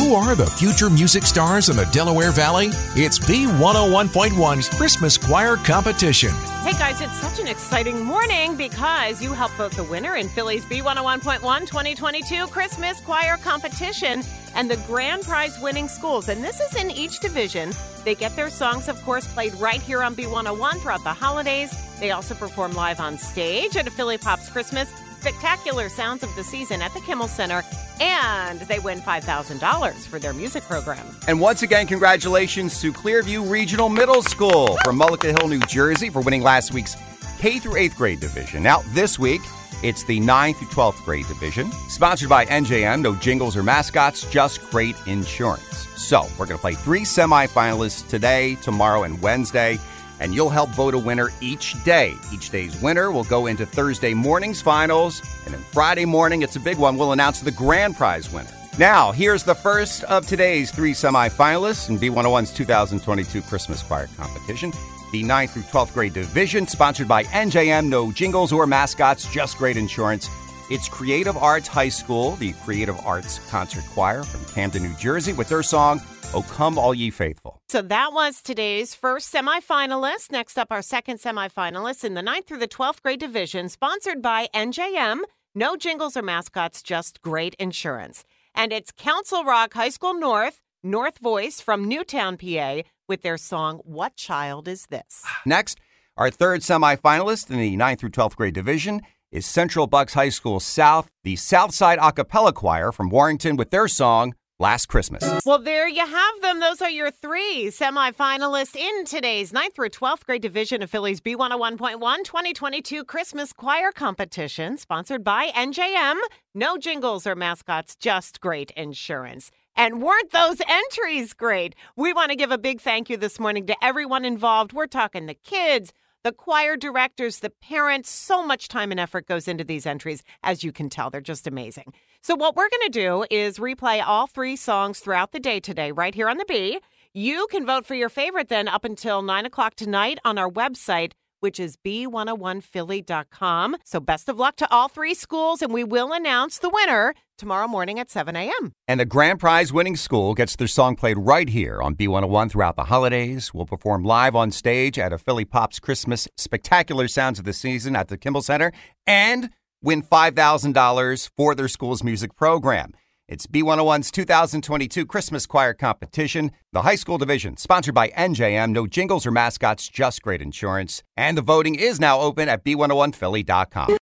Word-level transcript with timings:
Who 0.00 0.14
are 0.14 0.34
the 0.34 0.46
future 0.46 0.88
music 0.88 1.24
stars 1.24 1.68
in 1.68 1.76
the 1.76 1.84
Delaware 1.92 2.32
Valley? 2.32 2.68
It's 2.96 3.18
B101.1's 3.18 4.70
Christmas 4.70 5.18
Choir 5.18 5.56
Competition. 5.56 6.30
Hey 6.62 6.72
guys, 6.72 7.00
it's 7.00 7.16
such 7.16 7.40
an 7.40 7.48
exciting 7.48 8.04
morning 8.04 8.54
because 8.54 9.22
you 9.22 9.32
helped 9.32 9.54
vote 9.54 9.72
the 9.72 9.84
winner 9.84 10.16
in 10.16 10.28
Philly's 10.28 10.62
B101.1 10.66 11.66
2022 11.66 12.48
Christmas 12.48 13.00
Choir 13.00 13.38
Competition 13.38 14.22
and 14.54 14.70
the 14.70 14.76
grand 14.86 15.22
prize 15.22 15.58
winning 15.62 15.88
schools. 15.88 16.28
And 16.28 16.44
this 16.44 16.60
is 16.60 16.76
in 16.76 16.90
each 16.90 17.18
division. 17.20 17.72
They 18.04 18.14
get 18.14 18.36
their 18.36 18.50
songs, 18.50 18.88
of 18.88 19.02
course, 19.04 19.26
played 19.32 19.54
right 19.54 19.80
here 19.80 20.02
on 20.02 20.14
B101 20.14 20.82
throughout 20.82 21.02
the 21.02 21.14
holidays. 21.14 21.74
They 21.98 22.10
also 22.10 22.34
perform 22.34 22.74
live 22.74 23.00
on 23.00 23.16
stage 23.16 23.78
at 23.78 23.86
a 23.86 23.90
Philly 23.90 24.18
Pops 24.18 24.50
Christmas 24.50 24.92
spectacular 25.20 25.88
sounds 25.88 26.22
of 26.22 26.34
the 26.34 26.42
season 26.42 26.80
at 26.80 26.92
the 26.94 27.00
Kimmel 27.00 27.28
Center, 27.28 27.62
and 28.00 28.60
they 28.60 28.78
win 28.78 29.00
$5,000 29.00 30.06
for 30.06 30.18
their 30.18 30.32
music 30.32 30.64
program. 30.64 31.06
And 31.28 31.40
once 31.40 31.62
again, 31.62 31.86
congratulations 31.86 32.80
to 32.80 32.92
Clearview 32.92 33.48
Regional 33.48 33.90
Middle 33.90 34.22
School 34.22 34.78
from 34.82 34.98
Mullica 34.98 35.38
Hill, 35.38 35.48
New 35.48 35.60
Jersey 35.60 36.08
for 36.08 36.22
winning 36.22 36.42
last 36.50 36.74
week's 36.74 36.96
K 37.38 37.60
through 37.60 37.74
8th 37.74 37.96
grade 37.96 38.18
division. 38.18 38.60
Now, 38.60 38.82
this 38.88 39.20
week, 39.20 39.40
it's 39.84 40.02
the 40.02 40.18
9th 40.18 40.56
through 40.56 40.66
12th 40.66 41.04
grade 41.04 41.28
division, 41.28 41.70
sponsored 41.88 42.28
by 42.28 42.44
NJM. 42.46 43.02
No 43.02 43.14
jingles 43.14 43.56
or 43.56 43.62
mascots, 43.62 44.28
just 44.32 44.68
great 44.68 44.96
insurance. 45.06 45.86
So, 45.96 46.22
we're 46.36 46.46
going 46.46 46.58
to 46.58 46.66
play 46.66 46.74
three 46.74 47.02
semifinalists 47.02 48.08
today, 48.08 48.56
tomorrow, 48.56 49.04
and 49.04 49.22
Wednesday 49.22 49.78
and 50.18 50.34
you'll 50.34 50.50
help 50.50 50.68
vote 50.70 50.92
a 50.92 50.98
winner 50.98 51.30
each 51.40 51.82
day. 51.82 52.14
Each 52.30 52.50
day's 52.50 52.78
winner 52.82 53.10
will 53.10 53.24
go 53.24 53.46
into 53.46 53.64
Thursday 53.64 54.12
morning's 54.12 54.60
finals, 54.60 55.22
and 55.46 55.54
then 55.54 55.62
Friday 55.72 56.04
morning, 56.04 56.42
it's 56.42 56.56
a 56.56 56.60
big 56.60 56.76
one, 56.76 56.98
we'll 56.98 57.12
announce 57.12 57.40
the 57.40 57.50
grand 57.52 57.96
prize 57.96 58.30
winner. 58.30 58.50
Now, 58.78 59.12
here's 59.12 59.44
the 59.44 59.54
first 59.54 60.04
of 60.04 60.26
today's 60.26 60.70
three 60.70 60.92
semifinalists 60.92 61.88
in 61.88 61.98
B101's 61.98 62.52
2022 62.52 63.40
Christmas 63.40 63.82
Choir 63.82 64.08
Competition. 64.18 64.72
The 65.12 65.24
9th 65.24 65.50
through 65.50 65.62
12th 65.62 65.92
grade 65.92 66.14
division, 66.14 66.68
sponsored 66.68 67.08
by 67.08 67.24
NJM, 67.24 67.88
no 67.88 68.12
jingles 68.12 68.52
or 68.52 68.64
mascots, 68.64 69.26
just 69.32 69.58
great 69.58 69.76
insurance. 69.76 70.30
It's 70.70 70.88
Creative 70.88 71.36
Arts 71.36 71.66
High 71.66 71.88
School, 71.88 72.36
the 72.36 72.52
Creative 72.64 72.96
Arts 73.04 73.40
Concert 73.50 73.82
Choir 73.92 74.22
from 74.22 74.44
Camden, 74.54 74.84
New 74.84 74.94
Jersey, 74.94 75.32
with 75.32 75.48
their 75.48 75.64
song, 75.64 76.00
Oh 76.32 76.42
Come 76.42 76.78
All 76.78 76.94
Ye 76.94 77.10
Faithful. 77.10 77.58
So 77.70 77.82
that 77.82 78.12
was 78.12 78.40
today's 78.40 78.94
first 78.94 79.34
semifinalist. 79.34 80.30
Next 80.30 80.56
up, 80.56 80.68
our 80.70 80.80
second 80.80 81.18
semifinalist 81.18 82.04
in 82.04 82.14
the 82.14 82.22
9th 82.22 82.46
through 82.46 82.58
the 82.58 82.68
12th 82.68 83.02
grade 83.02 83.18
division, 83.18 83.68
sponsored 83.68 84.22
by 84.22 84.46
NJM. 84.54 85.22
No 85.56 85.76
jingles 85.76 86.16
or 86.16 86.22
mascots, 86.22 86.82
just 86.82 87.20
great 87.20 87.56
insurance. 87.58 88.24
And 88.54 88.72
it's 88.72 88.92
Council 88.92 89.42
Rock 89.42 89.74
High 89.74 89.88
School 89.88 90.14
North, 90.14 90.62
North 90.84 91.18
Voice 91.18 91.60
from 91.60 91.88
Newtown, 91.88 92.36
PA, 92.36 92.82
with 93.10 93.22
their 93.22 93.36
song, 93.36 93.80
What 93.84 94.16
Child 94.16 94.68
Is 94.68 94.86
This? 94.86 95.24
Next, 95.44 95.78
our 96.16 96.30
third 96.30 96.60
semifinalist 96.60 97.50
in 97.50 97.58
the 97.58 97.76
9th 97.76 97.98
through 97.98 98.10
12th 98.10 98.36
grade 98.36 98.54
division 98.54 99.02
is 99.32 99.44
Central 99.44 99.86
Bucks 99.86 100.14
High 100.14 100.28
School 100.28 100.60
South, 100.60 101.10
the 101.24 101.36
Southside 101.36 101.98
A 102.00 102.12
Cappella 102.12 102.52
Choir 102.52 102.92
from 102.92 103.10
Warrington, 103.10 103.56
with 103.56 103.70
their 103.70 103.88
song, 103.88 104.34
last 104.60 104.86
Christmas. 104.86 105.24
Well, 105.44 105.58
there 105.58 105.88
you 105.88 106.06
have 106.06 106.40
them. 106.42 106.60
Those 106.60 106.82
are 106.82 106.90
your 106.90 107.10
three 107.10 107.68
semifinalists 107.72 108.76
in 108.76 109.04
today's 109.04 109.52
9th 109.52 109.74
through 109.74 109.88
12th 109.88 110.26
grade 110.26 110.42
division 110.42 110.82
of 110.82 110.90
Philly's 110.90 111.20
B101.1 111.20 112.24
2022 112.24 113.04
Christmas 113.04 113.52
Choir 113.52 113.90
Competition, 113.90 114.76
sponsored 114.76 115.24
by 115.24 115.48
NJM. 115.48 116.18
No 116.54 116.76
jingles 116.76 117.26
or 117.26 117.34
mascots, 117.34 117.96
just 117.96 118.40
great 118.40 118.70
insurance. 118.72 119.50
And 119.76 120.02
weren't 120.02 120.30
those 120.30 120.60
entries 120.68 121.32
great? 121.32 121.74
We 121.96 122.12
want 122.12 122.30
to 122.30 122.36
give 122.36 122.50
a 122.50 122.58
big 122.58 122.80
thank 122.80 123.08
you 123.08 123.16
this 123.16 123.40
morning 123.40 123.66
to 123.66 123.76
everyone 123.82 124.24
involved. 124.24 124.72
We're 124.72 124.86
talking 124.86 125.26
the 125.26 125.34
kids, 125.34 125.92
the 126.22 126.32
choir 126.32 126.76
directors, 126.76 127.38
the 127.38 127.50
parents. 127.50 128.10
So 128.10 128.46
much 128.46 128.68
time 128.68 128.90
and 128.90 129.00
effort 129.00 129.26
goes 129.26 129.48
into 129.48 129.64
these 129.64 129.86
entries. 129.86 130.22
As 130.42 130.62
you 130.62 130.72
can 130.72 130.88
tell, 130.88 131.10
they're 131.10 131.20
just 131.20 131.46
amazing. 131.46 131.92
So, 132.22 132.34
what 132.34 132.56
we're 132.56 132.68
going 132.68 132.90
to 132.90 133.00
do 133.00 133.24
is 133.30 133.58
replay 133.58 134.02
all 134.06 134.26
three 134.26 134.56
songs 134.56 135.00
throughout 135.00 135.32
the 135.32 135.40
day 135.40 135.60
today, 135.60 135.92
right 135.92 136.14
here 136.14 136.28
on 136.28 136.36
the 136.36 136.44
B. 136.46 136.80
You 137.12 137.46
can 137.50 137.66
vote 137.66 137.86
for 137.86 137.94
your 137.94 138.08
favorite 138.08 138.48
then 138.48 138.68
up 138.68 138.84
until 138.84 139.22
9 139.22 139.46
o'clock 139.46 139.74
tonight 139.74 140.18
on 140.24 140.38
our 140.38 140.48
website, 140.48 141.12
which 141.40 141.60
is 141.60 141.76
b101philly.com. 141.76 143.76
So, 143.84 144.00
best 144.00 144.28
of 144.28 144.38
luck 144.38 144.56
to 144.56 144.70
all 144.72 144.88
three 144.88 145.14
schools, 145.14 145.62
and 145.62 145.72
we 145.72 145.84
will 145.84 146.12
announce 146.12 146.58
the 146.58 146.70
winner 146.70 147.14
tomorrow 147.36 147.66
morning 147.66 147.98
at 147.98 148.10
7 148.10 148.36
a.m. 148.36 148.72
And 148.86 149.00
the 149.00 149.04
grand 149.04 149.40
prize 149.40 149.72
winning 149.72 149.96
school 149.96 150.34
gets 150.34 150.54
their 150.56 150.68
song 150.68 150.94
played 150.94 151.18
right 151.18 151.48
here 151.48 151.82
on 151.82 151.96
B101 151.96 152.50
throughout 152.50 152.76
the 152.76 152.84
holidays. 152.84 153.52
We'll 153.52 153.66
perform 153.66 154.04
live 154.04 154.36
on 154.36 154.52
stage 154.52 154.98
at 154.98 155.12
a 155.12 155.18
Philly 155.18 155.44
Pops 155.44 155.80
Christmas 155.80 156.28
Spectacular 156.36 157.08
Sounds 157.08 157.38
of 157.38 157.44
the 157.44 157.52
Season 157.52 157.96
at 157.96 158.08
the 158.08 158.18
Kimmel 158.18 158.42
Center. 158.42 158.72
And 159.06 159.50
win 159.82 160.02
$5,000 160.02 161.30
for 161.36 161.54
their 161.54 161.68
school's 161.68 162.04
music 162.04 162.36
program. 162.36 162.92
It's 163.30 163.46
B101's 163.46 164.10
2022 164.10 165.06
Christmas 165.06 165.46
Choir 165.46 165.72
Competition, 165.72 166.50
the 166.72 166.82
high 166.82 166.96
school 166.96 167.16
division, 167.16 167.56
sponsored 167.56 167.94
by 167.94 168.08
NJM. 168.08 168.72
No 168.72 168.88
jingles 168.88 169.24
or 169.24 169.30
mascots, 169.30 169.88
just 169.88 170.22
great 170.22 170.42
insurance. 170.42 171.04
And 171.16 171.38
the 171.38 171.42
voting 171.42 171.76
is 171.76 172.00
now 172.00 172.18
open 172.18 172.48
at 172.48 172.64
B101Philly.com. 172.64 173.98